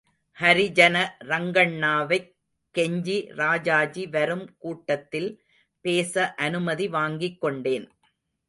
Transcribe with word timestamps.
ஹரிஜன 0.39 0.95
ரங்கண்ணாவைக் 1.23 2.29
கெஞ்சி 2.75 3.33
ராஜாஜி 3.33 4.07
வரும் 4.07 4.57
கூட்டத்தில் 4.57 5.43
பேச 5.81 6.33
அனுமதி 6.35 6.87
வாங்கிக் 6.87 7.41
கொண்டேன். 7.41 7.87